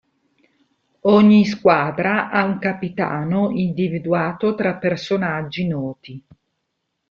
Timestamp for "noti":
5.67-6.25